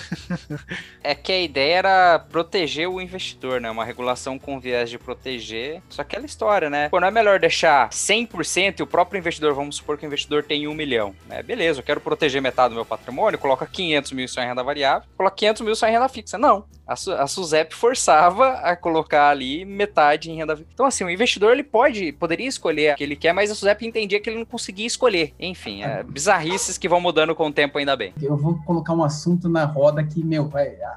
é 1.03 1.15
que 1.15 1.31
a 1.31 1.41
ideia 1.41 1.75
era 1.75 2.19
proteger 2.19 2.58
o 2.87 3.01
investidor, 3.01 3.59
né? 3.59 3.69
Uma 3.69 3.83
regulação 3.83 4.39
com 4.39 4.59
viés 4.59 4.89
de 4.89 4.97
proteger. 4.97 5.81
Só 5.89 6.01
aquela 6.01 6.25
história, 6.25 6.69
né? 6.69 6.89
Pô, 6.89 6.99
não 6.99 7.07
é 7.07 7.11
melhor 7.11 7.39
deixar 7.39 7.89
100% 7.89 8.79
e 8.79 8.83
o 8.83 8.87
próprio 8.87 9.19
investidor, 9.19 9.53
vamos 9.53 9.77
supor 9.77 9.97
que 9.97 10.05
o 10.05 10.07
investidor 10.07 10.43
tem 10.43 10.67
um 10.67 10.73
milhão, 10.73 11.13
né? 11.27 11.43
Beleza, 11.43 11.79
eu 11.79 11.83
quero 11.83 11.99
proteger 11.99 12.41
metade 12.41 12.69
do 12.69 12.75
meu 12.75 12.85
patrimônio, 12.85 13.37
coloca 13.37 13.65
500 13.65 14.11
mil 14.13 14.27
só 14.27 14.41
em 14.41 14.47
renda 14.47 14.63
variável, 14.63 15.07
coloca 15.17 15.35
500 15.35 15.61
mil 15.61 15.75
só 15.75 15.87
em 15.87 15.91
renda 15.91 16.07
fixa. 16.07 16.37
Não. 16.37 16.65
A, 16.87 16.93
a 16.93 17.27
Suzep 17.27 17.75
forçava 17.75 18.53
a 18.53 18.75
colocar 18.75 19.29
ali 19.29 19.63
metade 19.65 20.31
em 20.31 20.35
renda 20.35 20.55
fixa. 20.55 20.69
Então, 20.73 20.85
assim, 20.85 21.03
o 21.03 21.09
investidor 21.09 21.51
ele 21.51 21.63
pode, 21.63 22.11
poderia 22.13 22.47
escolher 22.47 22.93
o 22.93 22.95
que 22.95 23.03
ele 23.03 23.15
quer, 23.15 23.33
mas 23.33 23.51
a 23.51 23.55
Suzep 23.55 23.85
entendia 23.85 24.19
que 24.19 24.29
ele 24.29 24.39
não 24.39 24.45
conseguia 24.45 24.87
escolher. 24.87 25.33
Enfim, 25.39 25.83
é 25.83 26.03
bizarrices 26.03 26.77
que 26.77 26.87
vão 26.87 27.01
mudando 27.01 27.35
com 27.35 27.47
o 27.47 27.51
tempo, 27.51 27.77
ainda 27.77 27.95
bem 27.95 28.13
eu 28.29 28.37
vou 28.37 28.55
colocar 28.63 28.93
um 28.93 29.03
assunto 29.03 29.49
na 29.49 29.65
roda 29.65 30.03
que, 30.03 30.23
meu, 30.23 30.49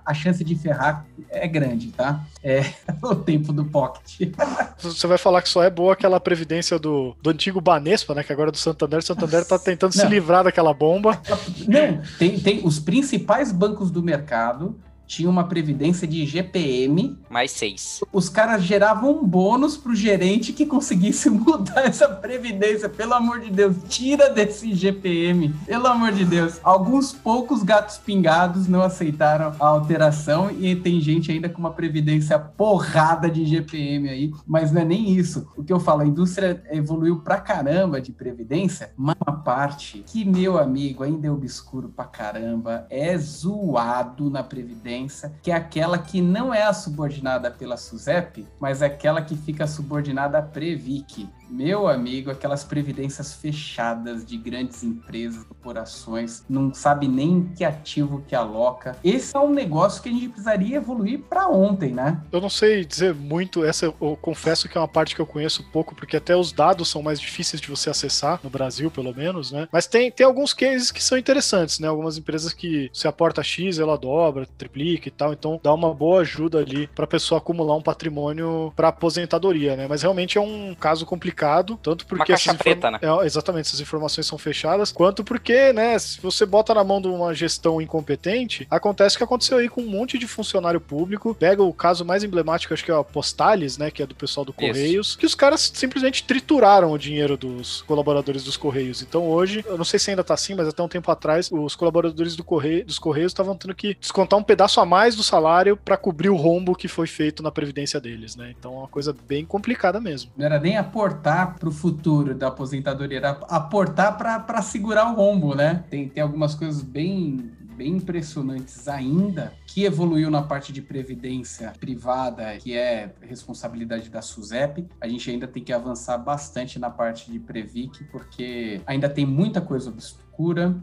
a 0.05 0.15
chance 0.15 0.45
de 0.45 0.55
ferrar 0.55 1.07
é 1.31 1.47
grande, 1.53 1.89
tá? 1.89 2.25
É 2.43 2.65
o 3.03 3.15
tempo 3.15 3.53
do 3.53 3.65
Pocket. 3.67 4.33
Você 4.79 5.07
vai 5.07 5.19
falar 5.19 5.43
que 5.43 5.49
só 5.49 5.63
é 5.63 5.71
boa 5.71 5.93
aquela 5.93 6.19
previdência 6.19 6.79
do, 6.79 7.15
do 7.23 7.31
antigo 7.31 7.61
Banespa, 7.61 8.15
né? 8.15 8.25
Que 8.25 8.33
agora 8.33 8.49
é 8.49 8.53
do 8.53 8.59
Santander. 8.59 8.99
O 8.99 9.03
Santander 9.03 9.47
tá 9.47 9.59
tentando 9.59 9.95
Não. 9.95 10.03
se 10.03 10.09
livrar 10.09 10.43
daquela 10.43 10.75
bomba. 10.75 11.21
Não, 11.69 12.03
tem, 12.19 12.41
tem 12.41 12.61
os 12.65 12.81
principais 12.81 13.53
bancos 13.53 13.91
do 13.91 14.03
mercado 14.03 14.77
tinha 15.13 15.29
uma 15.29 15.45
previdência 15.45 16.09
de 16.09 16.25
GPM. 16.25 17.19
Mais 17.29 17.51
seis. 17.51 18.01
Os 18.11 18.31
caras 18.31 18.63
geravam 18.63 19.19
um 19.19 19.27
bônus 19.27 19.77
pro 19.77 19.95
gerente 19.95 20.55
que 20.55 20.65
conseguisse 20.65 21.29
mudar 21.31 21.85
essa 21.85 22.09
previdência. 22.09 22.89
Pelo 22.89 23.13
amor 23.13 23.41
de 23.41 23.51
Deus, 23.51 23.77
tira 23.91 24.31
desse 24.31 24.73
GPM. 24.73 25.51
Pelo 25.67 25.87
amor 25.87 26.13
de 26.13 26.25
Deus. 26.25 26.59
Alguns 26.65 27.13
poucos 27.13 27.63
gatos 27.63 27.99
pingados 27.99 28.67
não 28.67 28.81
aceitaram 28.81 29.55
a 29.61 29.67
alteração 29.67 30.51
e 30.51 30.75
tem 30.75 30.99
gente 30.99 31.31
ainda 31.31 31.49
com 31.49 31.59
uma 31.59 31.73
previdência 31.73 32.39
porrada 32.39 33.31
de 33.31 33.45
GPM 33.45 34.09
aí, 34.09 34.33
mas 34.47 34.73
não 34.73 34.81
é 34.81 34.85
nem 34.85 35.11
isso. 35.11 35.47
O 35.55 35.63
que 35.63 35.73
eu 35.73 35.79
falo, 35.79 36.01
a 36.01 36.07
indústria 36.07 36.63
evoluiu 36.71 37.21
pra 37.21 37.39
caramba 37.39 38.01
de 38.01 38.13
previdência, 38.13 38.93
mas 38.97 39.17
uma 39.27 39.37
parte 39.37 40.03
que, 40.07 40.25
meu 40.25 40.59
amigo, 40.59 41.05
ainda 41.05 41.27
é 41.27 41.31
obscuro 41.31 41.91
pra 41.95 42.07
caramba, 42.07 42.87
é 42.89 43.17
zoado 43.19 44.31
na 44.31 44.43
previdência 44.43 45.02
que 45.43 45.51
é 45.51 45.55
aquela 45.55 45.99
que 45.99 46.21
não 46.21 46.53
é 46.53 46.63
a 46.63 46.73
subordinada 46.73 47.51
pela 47.51 47.77
SUSEP, 47.77 48.47
mas 48.61 48.83
é 48.83 48.87
aquela 48.87 49.23
que 49.23 49.37
fica 49.37 49.67
subordinada 49.67 50.39
à 50.39 50.43
Previc. 50.43 51.29
Meu 51.53 51.87
amigo, 51.87 52.31
aquelas 52.31 52.65
previdências 52.65 53.35
fechadas 53.35 54.25
de 54.25 54.39
grandes 54.39 54.83
empresas, 54.83 55.45
corporações, 55.45 56.43
não 56.49 56.73
sabe 56.73 57.07
nem 57.07 57.45
que 57.55 57.63
ativo 57.63 58.25
que 58.27 58.35
aloca. 58.35 58.97
Esse 59.05 59.37
é 59.37 59.39
um 59.39 59.53
negócio 59.53 60.03
que 60.03 60.09
a 60.09 60.13
gente 60.13 60.29
precisaria 60.29 60.79
evoluir 60.79 61.21
para 61.21 61.47
ontem, 61.49 61.93
né? 61.93 62.23
Eu 62.33 62.41
não 62.41 62.49
sei 62.49 62.87
dizer 62.87 63.15
muito, 63.15 63.63
essa 63.65 63.85
eu 63.85 64.19
confesso 64.23 64.67
que 64.67 64.79
é 64.79 64.81
uma 64.81 64.89
parte 64.89 65.15
que 65.15 65.21
eu 65.21 65.27
conheço 65.27 65.63
pouco, 65.71 65.95
porque 65.95 66.17
até 66.17 66.35
os 66.35 66.53
dados 66.53 66.89
são 66.89 67.03
mais 67.03 67.21
difíceis 67.21 67.61
de 67.61 67.69
você 67.69 67.91
acessar, 67.91 68.41
no 68.43 68.49
Brasil 68.49 68.91
pelo 68.91 69.15
menos, 69.15 69.53
né? 69.53 69.69
Mas 69.71 69.87
tem, 69.87 70.11
tem 70.11 70.25
alguns 70.25 70.55
cases 70.55 70.91
que 70.91 71.05
são 71.05 71.19
interessantes, 71.19 71.79
né? 71.79 71.87
Algumas 71.87 72.17
empresas 72.17 72.55
que 72.55 72.89
se 72.95 73.07
aporta 73.07 73.43
X, 73.43 73.79
ela 73.79 73.99
dobra, 73.99 74.47
triplica 74.57 75.07
e 75.07 75.13
tal, 75.13 75.35
então 75.35 75.61
dá 75.63 75.75
uma 75.75 75.93
boa 75.93 76.23
ajuda 76.23 76.61
ali 76.61 76.87
para 76.87 77.07
pessoa 77.07 77.37
acumular 77.37 77.77
um 77.77 77.83
patrimônio 77.83 78.73
para 78.75 78.89
aposentadoria, 78.89 79.77
né? 79.77 79.87
Mas 79.87 80.01
realmente 80.01 80.39
é 80.39 80.41
um 80.41 80.75
caso 80.75 81.05
complicado, 81.05 81.42
tanto 81.77 82.07
porque 82.07 82.23
uma 82.23 82.27
caixa 82.27 82.55
preta, 82.55 82.91
né? 82.91 82.99
É, 83.03 83.27
exatamente, 83.27 83.67
essas 83.67 83.81
informações 83.81 84.27
são 84.27 84.39
fechadas, 84.39 84.93
quanto 84.93 85.25
porque, 85.25 85.73
né, 85.73 85.99
se 85.99 86.21
você 86.21 86.47
bota 86.47 86.75
na 86.75 86.85
mão 86.85 87.01
de 87.01 87.09
uma 87.09 87.35
gestão 87.35 87.81
incompetente, 87.81 88.67
acontece 88.71 89.17
o 89.17 89.19
que 89.19 89.25
aconteceu 89.25 89.59
aí 89.59 89.69
com 89.69 89.83
um 89.83 89.89
monte 89.89 90.19
de 90.19 90.27
funcionário 90.27 90.81
público. 90.81 91.35
Pega 91.35 91.63
o 91.63 91.73
caso 91.73 92.05
mais 92.05 92.25
emblemático, 92.25 92.73
acho 92.73 92.85
que 92.85 92.91
é 92.91 92.95
a 92.95 93.05
Postales, 93.05 93.79
né, 93.79 93.91
que 93.91 94.03
é 94.03 94.07
do 94.07 94.15
pessoal 94.15 94.45
do 94.45 94.53
Correios, 94.53 95.09
Isso. 95.09 95.19
que 95.19 95.27
os 95.27 95.35
caras 95.35 95.73
simplesmente 95.75 96.25
trituraram 96.25 96.93
o 96.93 96.99
dinheiro 96.99 97.37
dos 97.37 97.83
colaboradores 97.83 98.45
dos 98.45 98.57
Correios. 98.57 99.03
Então 99.03 99.27
hoje, 99.27 99.65
eu 99.67 99.77
não 99.77 99.85
sei 99.85 99.99
se 99.99 100.11
ainda 100.11 100.25
tá 100.25 100.35
assim, 100.35 100.55
mas 100.55 100.69
até 100.69 100.83
um 100.83 100.89
tempo 100.89 101.11
atrás, 101.11 101.49
os 101.51 101.75
colaboradores 101.75 102.37
do 102.37 102.45
Correio, 102.45 102.85
dos 102.85 102.99
Correios 102.99 103.33
estavam 103.33 103.57
tendo 103.57 103.75
que 103.75 103.97
descontar 103.99 104.39
um 104.39 104.43
pedaço 104.43 104.81
a 104.81 104.87
mais 104.87 105.17
do 105.17 105.23
salário 105.23 105.77
para 105.77 105.97
cobrir 105.97 106.29
o 106.29 106.37
rombo 106.37 106.75
que 106.75 106.89
foi 106.89 107.07
feito 107.07 107.43
na 107.43 107.51
previdência 107.51 108.01
deles, 108.01 108.37
né? 108.37 108.55
Então 108.59 108.75
é 108.75 108.79
uma 108.79 108.89
coisa 108.89 109.15
bem 109.27 109.45
complicada 109.45 110.01
mesmo. 110.01 110.31
Não 110.37 110.45
era 110.45 110.59
nem 110.59 110.77
aportar 110.77 111.32
para 111.59 111.69
o 111.69 111.73
futuro 111.73 112.35
da 112.35 112.49
aposentadoria, 112.49 113.21
aportar 113.49 114.17
para 114.17 114.63
segurar 114.63 115.11
o 115.11 115.15
rombo, 115.15 115.55
né? 115.55 115.85
Tem, 115.91 116.09
tem 116.09 116.23
algumas 116.23 116.55
coisas 116.55 116.83
bem 116.83 117.51
bem 117.77 117.97
impressionantes 117.97 118.87
ainda, 118.87 119.53
que 119.67 119.85
evoluiu 119.85 120.31
na 120.31 120.43
parte 120.43 120.73
de 120.73 120.83
previdência 120.83 121.73
privada, 121.81 122.57
que 122.59 122.77
é 122.77 123.13
responsabilidade 123.21 124.09
da 124.09 124.23
SUSEP. 124.23 124.87
A 125.01 125.09
gente 125.09 125.31
ainda 125.31 125.49
tem 125.49 125.65
que 125.65 125.73
avançar 125.73 126.19
bastante 126.19 126.79
na 126.79 126.91
parte 126.91 127.33
de 127.33 127.39
Previc, 127.39 128.05
porque 128.05 128.81
ainda 128.87 129.09
tem 129.09 129.27
muita 129.27 129.61
coisa 129.61 129.91
obscura 129.91 130.23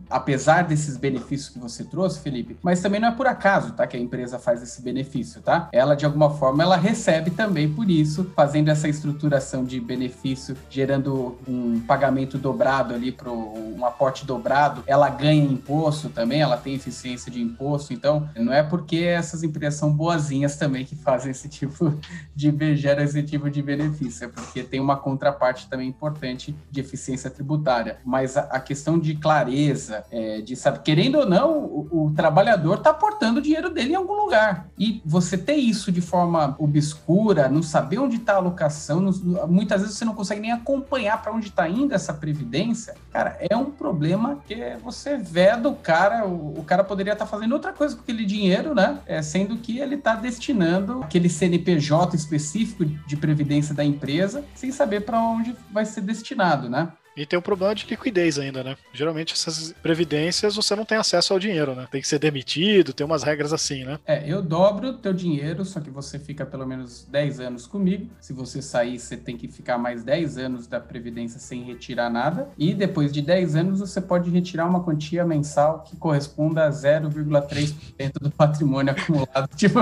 apesar 0.09 0.63
desses 0.63 0.97
benefícios 0.97 1.49
que 1.49 1.59
você 1.59 1.83
trouxe, 1.83 2.19
Felipe, 2.19 2.57
mas 2.61 2.81
também 2.81 2.99
não 2.99 3.09
é 3.09 3.11
por 3.11 3.27
acaso, 3.27 3.73
tá, 3.73 3.85
que 3.85 3.97
a 3.97 3.99
empresa 3.99 4.39
faz 4.39 4.61
esse 4.61 4.81
benefício, 4.81 5.41
tá? 5.41 5.69
Ela 5.71 5.95
de 5.95 6.05
alguma 6.05 6.29
forma 6.29 6.63
ela 6.63 6.77
recebe 6.77 7.31
também 7.31 7.71
por 7.71 7.89
isso, 7.89 8.31
fazendo 8.35 8.69
essa 8.69 8.87
estruturação 8.87 9.63
de 9.63 9.79
benefício, 9.79 10.55
gerando 10.69 11.37
um 11.47 11.79
pagamento 11.81 12.37
dobrado 12.37 12.93
ali 12.93 13.11
para 13.11 13.31
um 13.31 13.85
aporte 13.85 14.25
dobrado, 14.25 14.83
ela 14.87 15.09
ganha 15.09 15.43
imposto 15.43 16.09
também, 16.09 16.41
ela 16.41 16.57
tem 16.57 16.75
eficiência 16.75 17.31
de 17.31 17.41
imposto, 17.41 17.93
então 17.93 18.29
não 18.37 18.53
é 18.53 18.63
porque 18.63 18.97
essas 18.97 19.43
empresas 19.43 19.79
são 19.79 19.91
boazinhas 19.91 20.55
também 20.55 20.85
que 20.85 20.95
fazem 20.95 21.31
esse 21.31 21.49
tipo 21.49 21.93
de 22.35 22.75
gera 22.75 23.03
esse 23.03 23.23
tipo 23.23 23.49
de 23.49 23.61
benefício, 23.61 24.25
é 24.25 24.27
porque 24.27 24.63
tem 24.63 24.79
uma 24.79 24.97
contraparte 24.97 25.67
também 25.67 25.87
importante 25.87 26.55
de 26.69 26.79
eficiência 26.79 27.29
tributária, 27.29 27.97
mas 28.05 28.37
a, 28.37 28.41
a 28.41 28.59
questão 28.59 28.99
de 28.99 29.15
clareza 29.15 29.49
clareza 29.50 30.06
é, 30.12 30.41
de 30.41 30.56
saber, 30.56 30.79
querendo 30.82 31.20
ou 31.20 31.25
não, 31.27 31.58
o, 31.58 32.06
o 32.06 32.13
trabalhador 32.15 32.77
está 32.77 32.91
aportando 32.91 33.39
o 33.39 33.41
dinheiro 33.41 33.70
dele 33.70 33.94
em 33.94 33.96
algum 33.96 34.13
lugar. 34.13 34.70
E 34.77 35.01
você 35.06 35.38
ter 35.38 35.56
isso 35.56 35.91
de 35.91 36.01
forma 36.01 36.56
obscura, 36.60 37.50
não 37.50 37.63
saber 37.63 37.98
onde 37.98 38.18
está 38.18 38.34
a 38.34 38.38
alocação, 38.38 39.01
não, 39.01 39.48
muitas 39.48 39.82
vezes 39.82 39.98
você 39.98 40.06
não 40.06 40.13
consegue 40.13 40.41
nem 40.41 40.51
acompanhar 40.51 41.22
para 41.22 41.34
onde 41.34 41.48
está 41.48 41.68
indo 41.68 41.94
essa 41.94 42.13
previdência, 42.13 42.96
cara, 43.12 43.38
é 43.39 43.56
um 43.56 43.72
problema 43.72 44.39
que 44.48 44.77
você 44.84 45.18
vê 45.18 45.56
do 45.56 45.74
cara, 45.74 46.27
o, 46.27 46.60
o 46.60 46.63
cara 46.63 46.84
poderia 46.84 47.13
estar 47.13 47.25
tá 47.25 47.32
fazendo 47.32 47.53
outra 47.53 47.74
coisa 47.74 47.96
com 47.96 48.01
aquele 48.01 48.25
dinheiro, 48.25 48.75
né? 48.75 49.00
É, 49.06 49.22
sendo 49.22 49.58
que 49.58 49.79
ele 49.79 49.96
está 49.96 50.15
destinando 50.15 51.01
aquele 51.03 51.29
CNPJ 51.29 52.15
específico 52.15 52.86
de 52.86 53.18
previdência 53.18 53.74
da 53.74 53.84
empresa, 53.84 54.44
sem 54.53 54.72
saber 54.72 55.01
para 55.01 55.20
onde 55.22 55.56
vai 55.72 55.86
ser 55.86 56.01
destinado, 56.01 56.70
né? 56.70 56.89
E 57.19 57.25
tem 57.25 57.35
o 57.35 57.41
um 57.41 57.43
problema 57.43 57.75
de 57.75 57.85
liquidez 57.85 58.39
ainda, 58.39 58.63
né? 58.63 58.77
Geralmente 58.93 59.33
essas 59.33 59.73
previdências 59.83 60.55
você 60.55 60.73
não 60.73 60.85
tem 60.85 60.97
acesso 60.97 61.33
ao 61.33 61.39
dinheiro, 61.39 61.75
né? 61.75 61.85
Tem 61.91 61.99
que 61.99 62.07
ser 62.07 62.17
demitido, 62.17 62.93
tem 62.93 63.05
umas 63.05 63.23
regras 63.23 63.51
assim, 63.51 63.83
né? 63.83 63.99
É, 64.05 64.23
eu 64.25 64.41
dobro 64.41 64.93
teu 64.93 65.11
dinheiro, 65.11 65.65
só 65.65 65.81
que 65.81 65.89
você 65.89 66.17
fica 66.17 66.45
pelo 66.45 66.65
menos 66.65 67.05
10 67.11 67.41
anos 67.41 67.67
comigo. 67.67 68.09
Se 68.21 68.31
você 68.31 68.61
sair, 68.61 68.97
você 68.97 69.17
tem 69.17 69.35
que 69.35 69.49
ficar 69.49 69.77
mais 69.77 70.01
10 70.01 70.38
anos 70.38 70.65
da 70.65 70.79
previdência 70.79 71.41
sem 71.41 71.61
retirar 71.61 72.09
nada. 72.09 72.47
E 72.57 72.73
depois 72.73 73.11
de 73.11 73.21
10 73.21 73.53
anos, 73.57 73.81
você 73.81 73.99
pode 73.99 74.29
retirar 74.29 74.65
uma 74.65 74.81
quantia 74.81 75.25
mensal 75.25 75.83
que 75.83 75.97
corresponda 75.97 76.67
a 76.67 76.69
0,3% 76.69 78.13
do 78.21 78.31
patrimônio 78.31 78.93
acumulado. 78.93 79.49
tipo, 79.57 79.79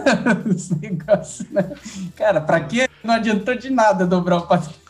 esse 0.48 0.74
negócio, 0.74 1.46
né? 1.50 1.70
Cara, 2.16 2.40
pra 2.40 2.60
que 2.60 2.88
não 3.04 3.12
adiantou 3.12 3.54
de 3.54 3.68
nada 3.68 4.06
dobrar 4.06 4.38
o 4.38 4.46
patrimônio? 4.46 4.88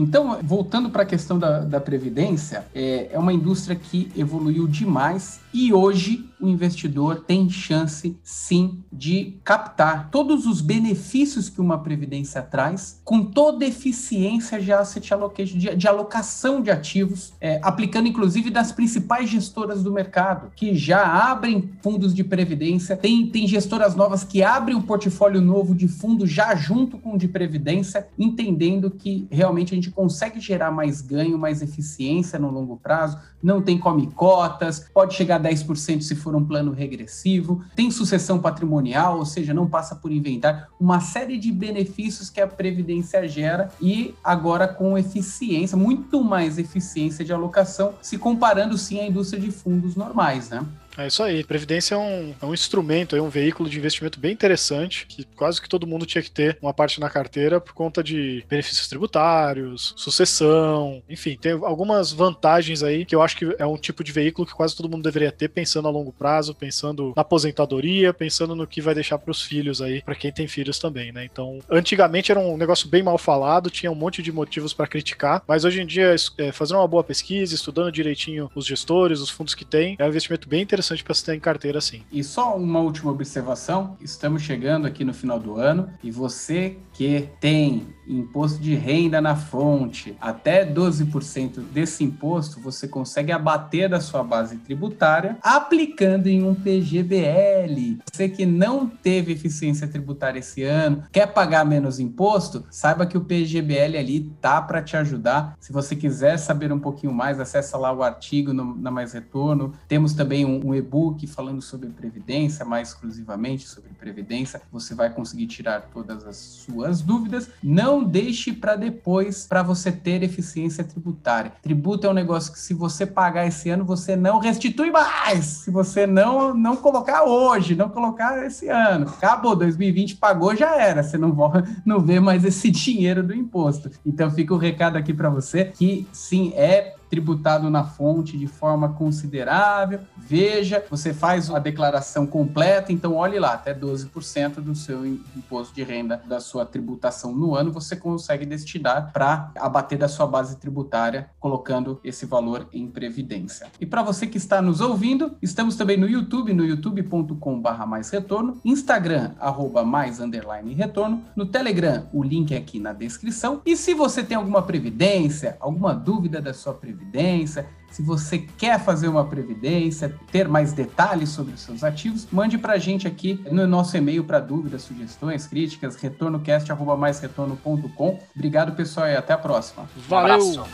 Então, 0.00 0.38
voltando 0.44 0.90
para 0.90 1.02
a 1.02 1.06
questão 1.06 1.40
da, 1.40 1.58
da 1.58 1.80
Previdência, 1.80 2.64
é, 2.72 3.08
é 3.10 3.18
uma 3.18 3.32
indústria 3.32 3.74
que 3.74 4.12
evoluiu 4.16 4.68
demais 4.68 5.40
e 5.52 5.72
hoje 5.72 6.28
o 6.40 6.48
investidor 6.48 7.24
tem 7.26 7.48
chance 7.50 8.16
sim 8.22 8.78
de 8.92 9.36
captar 9.42 10.08
todos 10.10 10.46
os 10.46 10.60
benefícios 10.60 11.48
que 11.48 11.60
uma 11.60 11.78
previdência 11.78 12.40
traz, 12.42 13.00
com 13.04 13.24
toda 13.24 13.64
eficiência 13.64 14.60
de 14.60 14.72
asset 14.72 15.12
allocation, 15.12 15.58
de, 15.58 15.74
de 15.74 15.88
alocação 15.88 16.62
de 16.62 16.70
ativos, 16.70 17.32
é, 17.40 17.58
aplicando 17.62 18.08
inclusive 18.08 18.50
das 18.50 18.70
principais 18.70 19.28
gestoras 19.28 19.82
do 19.82 19.92
mercado, 19.92 20.52
que 20.54 20.74
já 20.74 21.02
abrem 21.30 21.70
fundos 21.82 22.14
de 22.14 22.22
previdência, 22.22 22.96
tem, 22.96 23.26
tem 23.26 23.46
gestoras 23.46 23.96
novas 23.96 24.22
que 24.22 24.42
abrem 24.42 24.76
um 24.76 24.82
portfólio 24.82 25.40
novo 25.40 25.74
de 25.74 25.88
fundo 25.88 26.26
já 26.26 26.54
junto 26.54 26.98
com 26.98 27.14
o 27.14 27.18
de 27.18 27.26
previdência, 27.26 28.06
entendendo 28.18 28.90
que 28.90 29.26
realmente 29.30 29.72
a 29.72 29.76
gente 29.76 29.87
consegue 29.90 30.40
gerar 30.40 30.70
mais 30.70 31.00
ganho, 31.00 31.38
mais 31.38 31.62
eficiência 31.62 32.38
no 32.38 32.50
longo 32.50 32.76
prazo, 32.76 33.18
não 33.42 33.62
tem 33.62 33.78
come 33.78 34.08
cotas, 34.08 34.88
pode 34.92 35.14
chegar 35.14 35.36
a 35.36 35.48
10% 35.48 36.00
se 36.00 36.14
for 36.14 36.34
um 36.34 36.44
plano 36.44 36.72
regressivo, 36.72 37.62
tem 37.74 37.90
sucessão 37.90 38.38
patrimonial, 38.38 39.18
ou 39.18 39.24
seja, 39.24 39.54
não 39.54 39.68
passa 39.68 39.94
por 39.94 40.10
inventar, 40.10 40.68
uma 40.78 41.00
série 41.00 41.38
de 41.38 41.52
benefícios 41.52 42.30
que 42.30 42.40
a 42.40 42.46
Previdência 42.46 43.26
gera 43.28 43.68
e 43.80 44.14
agora 44.22 44.66
com 44.66 44.96
eficiência, 44.98 45.76
muito 45.76 46.22
mais 46.22 46.58
eficiência 46.58 47.24
de 47.24 47.32
alocação, 47.32 47.94
se 48.02 48.18
comparando 48.18 48.76
sim 48.76 49.00
à 49.00 49.06
indústria 49.06 49.40
de 49.40 49.50
fundos 49.50 49.94
normais, 49.94 50.50
né? 50.50 50.64
É 50.98 51.06
isso 51.06 51.22
aí. 51.22 51.44
Previdência 51.44 51.94
é 51.94 51.98
um, 51.98 52.34
é 52.42 52.44
um 52.44 52.52
instrumento, 52.52 53.14
é 53.14 53.22
um 53.22 53.28
veículo 53.28 53.70
de 53.70 53.78
investimento 53.78 54.18
bem 54.18 54.32
interessante, 54.32 55.06
que 55.06 55.22
quase 55.36 55.62
que 55.62 55.68
todo 55.68 55.86
mundo 55.86 56.04
tinha 56.04 56.20
que 56.20 56.30
ter 56.30 56.58
uma 56.60 56.74
parte 56.74 56.98
na 56.98 57.08
carteira 57.08 57.60
por 57.60 57.72
conta 57.72 58.02
de 58.02 58.44
benefícios 58.48 58.88
tributários, 58.88 59.94
sucessão, 59.96 61.00
enfim, 61.08 61.38
tem 61.40 61.52
algumas 61.52 62.10
vantagens 62.10 62.82
aí 62.82 63.04
que 63.04 63.14
eu 63.14 63.22
acho 63.22 63.36
que 63.36 63.54
é 63.60 63.64
um 63.64 63.76
tipo 63.76 64.02
de 64.02 64.10
veículo 64.10 64.44
que 64.44 64.52
quase 64.52 64.74
todo 64.74 64.88
mundo 64.88 65.04
deveria 65.04 65.30
ter, 65.30 65.48
pensando 65.48 65.86
a 65.86 65.90
longo 65.90 66.12
prazo, 66.12 66.52
pensando 66.52 67.12
na 67.14 67.22
aposentadoria, 67.22 68.12
pensando 68.12 68.56
no 68.56 68.66
que 68.66 68.80
vai 68.80 68.94
deixar 68.94 69.18
para 69.18 69.30
os 69.30 69.40
filhos 69.40 69.80
aí, 69.80 70.02
para 70.02 70.16
quem 70.16 70.32
tem 70.32 70.48
filhos 70.48 70.80
também, 70.80 71.12
né? 71.12 71.24
Então, 71.24 71.60
antigamente 71.70 72.32
era 72.32 72.40
um 72.40 72.56
negócio 72.56 72.88
bem 72.88 73.04
mal 73.04 73.18
falado, 73.18 73.70
tinha 73.70 73.92
um 73.92 73.94
monte 73.94 74.20
de 74.20 74.32
motivos 74.32 74.72
para 74.74 74.88
criticar, 74.88 75.44
mas 75.46 75.64
hoje 75.64 75.80
em 75.80 75.86
dia, 75.86 76.16
é, 76.38 76.50
fazendo 76.50 76.78
uma 76.78 76.88
boa 76.88 77.04
pesquisa, 77.04 77.54
estudando 77.54 77.92
direitinho 77.92 78.50
os 78.52 78.66
gestores, 78.66 79.20
os 79.20 79.30
fundos 79.30 79.54
que 79.54 79.64
tem, 79.64 79.94
é 79.96 80.04
um 80.04 80.08
investimento 80.08 80.48
bem 80.48 80.62
interessante 80.62 80.87
interessante 80.88 81.04
para 81.04 81.14
você 81.14 81.26
ter 81.26 81.34
em 81.34 81.40
carteira 81.40 81.80
sim. 81.80 82.02
E 82.10 82.22
só 82.24 82.56
uma 82.56 82.80
última 82.80 83.10
observação: 83.10 83.96
estamos 84.00 84.42
chegando 84.42 84.86
aqui 84.86 85.04
no 85.04 85.12
final 85.12 85.38
do 85.38 85.56
ano 85.56 85.90
e 86.02 86.10
você 86.10 86.78
que 86.92 87.28
tem 87.40 87.86
imposto 88.08 88.60
de 88.60 88.74
renda 88.74 89.20
na 89.20 89.36
fonte, 89.36 90.16
até 90.20 90.64
12% 90.64 91.60
desse 91.72 92.04
imposto 92.04 92.60
você 92.60 92.88
consegue 92.88 93.32
abater 93.32 93.88
da 93.88 94.00
sua 94.00 94.22
base 94.22 94.56
tributária 94.56 95.36
aplicando 95.42 96.26
em 96.26 96.42
um 96.42 96.54
PGBL. 96.54 97.98
Você 98.10 98.28
que 98.28 98.46
não 98.46 98.86
teve 98.86 99.32
eficiência 99.32 99.86
tributária 99.86 100.38
esse 100.38 100.62
ano, 100.62 101.04
quer 101.12 101.26
pagar 101.26 101.64
menos 101.64 101.98
imposto, 101.98 102.64
saiba 102.70 103.06
que 103.06 103.16
o 103.16 103.24
PGBL 103.24 103.96
ali 103.98 104.20
tá 104.40 104.60
para 104.60 104.82
te 104.82 104.96
ajudar. 104.96 105.56
Se 105.60 105.72
você 105.72 105.94
quiser 105.94 106.38
saber 106.38 106.72
um 106.72 106.78
pouquinho 106.78 107.12
mais, 107.12 107.40
acessa 107.40 107.76
lá 107.76 107.92
o 107.92 108.02
artigo 108.02 108.52
no, 108.52 108.74
na 108.76 108.90
Mais 108.90 109.12
Retorno. 109.12 109.72
Temos 109.86 110.12
também 110.12 110.44
um, 110.44 110.68
um 110.68 110.74
e-book 110.74 111.26
falando 111.26 111.62
sobre 111.62 111.88
previdência, 111.88 112.64
mais 112.64 112.88
exclusivamente 112.88 113.68
sobre 113.68 113.90
previdência. 113.90 114.60
Você 114.72 114.94
vai 114.94 115.10
conseguir 115.10 115.46
tirar 115.46 115.88
todas 115.92 116.26
as 116.26 116.36
suas 116.36 117.00
dúvidas. 117.00 117.50
Não 117.62 117.97
deixe 118.04 118.52
para 118.52 118.76
depois 118.76 119.46
para 119.46 119.62
você 119.62 119.90
ter 119.92 120.22
eficiência 120.22 120.84
tributária. 120.84 121.52
Tributo 121.62 122.06
é 122.06 122.10
um 122.10 122.14
negócio 122.14 122.52
que 122.52 122.58
se 122.58 122.74
você 122.74 123.06
pagar 123.06 123.46
esse 123.46 123.70
ano, 123.70 123.84
você 123.84 124.16
não 124.16 124.38
restitui 124.38 124.90
mais. 124.90 125.44
Se 125.44 125.70
você 125.70 126.06
não 126.06 126.54
não 126.54 126.76
colocar 126.76 127.24
hoje, 127.24 127.74
não 127.74 127.88
colocar 127.88 128.44
esse 128.44 128.68
ano. 128.68 129.08
Acabou 129.08 129.56
2020 129.56 130.16
pagou 130.16 130.54
já 130.54 130.76
era. 130.76 131.02
Você 131.02 131.16
não 131.16 131.36
não 131.84 132.00
vê 132.00 132.20
mais 132.20 132.44
esse 132.44 132.70
dinheiro 132.72 133.22
do 133.22 133.34
imposto. 133.34 133.90
Então 134.04 134.30
fica 134.30 134.54
o 134.54 134.58
recado 134.58 134.96
aqui 134.96 135.14
para 135.14 135.30
você 135.30 135.66
que 135.66 136.06
sim 136.12 136.52
é 136.54 136.97
tributado 137.08 137.70
na 137.70 137.84
fonte 137.84 138.36
de 138.36 138.46
forma 138.46 138.90
considerável. 138.90 140.00
Veja, 140.16 140.84
você 140.90 141.14
faz 141.14 141.50
a 141.50 141.58
declaração 141.58 142.26
completa, 142.26 142.92
então 142.92 143.14
olhe 143.14 143.38
lá, 143.38 143.54
até 143.54 143.74
12% 143.74 144.56
do 144.56 144.74
seu 144.74 145.06
imposto 145.06 145.74
de 145.74 145.82
renda 145.82 146.22
da 146.26 146.40
sua 146.40 146.66
tributação 146.66 147.32
no 147.34 147.54
ano 147.54 147.72
você 147.72 147.96
consegue 147.96 148.44
destinar 148.44 149.12
para 149.12 149.50
abater 149.56 149.98
da 149.98 150.08
sua 150.08 150.26
base 150.26 150.56
tributária, 150.56 151.30
colocando 151.40 152.00
esse 152.04 152.26
valor 152.26 152.68
em 152.72 152.86
previdência. 152.88 153.68
E 153.80 153.86
para 153.86 154.02
você 154.02 154.26
que 154.26 154.38
está 154.38 154.60
nos 154.60 154.80
ouvindo, 154.80 155.36
estamos 155.40 155.76
também 155.76 155.96
no 155.96 156.08
YouTube, 156.08 156.52
no 156.52 156.64
youtube.com/barra 156.64 157.86
mais 157.86 158.10
retorno, 158.10 158.60
Instagram 158.64 159.32
arroba 159.38 159.84
mais 159.84 160.20
underline 160.20 160.74
retorno, 160.74 161.22
no 161.34 161.46
Telegram 161.46 162.06
o 162.12 162.22
link 162.22 162.52
é 162.52 162.58
aqui 162.58 162.78
na 162.78 162.92
descrição. 162.92 163.62
E 163.64 163.76
se 163.76 163.94
você 163.94 164.22
tem 164.22 164.36
alguma 164.36 164.62
previdência, 164.62 165.56
alguma 165.60 165.94
dúvida 165.94 166.40
da 166.40 166.52
sua 166.52 166.74
previdência 166.74 166.97
previdência. 166.98 167.66
Se 167.90 168.02
você 168.02 168.38
quer 168.38 168.78
fazer 168.78 169.08
uma 169.08 169.24
previdência, 169.24 170.14
ter 170.30 170.46
mais 170.46 170.74
detalhes 170.74 171.30
sobre 171.30 171.54
os 171.54 171.60
seus 171.60 171.82
ativos, 171.82 172.28
mande 172.30 172.58
para 172.58 172.74
a 172.74 172.78
gente 172.78 173.08
aqui 173.08 173.42
no 173.50 173.66
nosso 173.66 173.96
e-mail 173.96 174.24
para 174.24 174.40
dúvidas, 174.40 174.82
sugestões, 174.82 175.46
críticas, 175.46 175.96
retornocast.com. 175.96 178.20
Obrigado, 178.36 178.72
pessoal, 178.72 179.06
e 179.06 179.16
até 179.16 179.32
a 179.32 179.38
próxima. 179.38 179.88
Valeu! 180.06 180.38
Um 180.38 180.64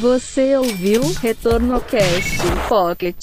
Você 0.00 0.56
ouviu 0.56 1.02
Retorno 1.20 1.80
Cast 1.80 2.38
Pocket. 2.68 3.18